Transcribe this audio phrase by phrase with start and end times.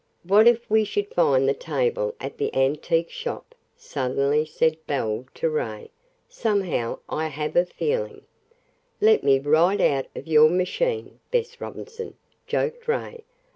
[0.23, 5.47] "What if we should find the table at the antique shop!" suddenly said Belle to
[5.47, 5.91] Ray.
[6.27, 8.23] "Somehow I have a feeling"
[8.99, 12.15] "Let me right out of your machine, Bess Robinson,"
[12.47, 13.25] joked Ray.